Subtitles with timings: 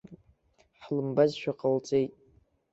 [0.83, 2.11] Ҳлымбазшәа ҟалҵеит.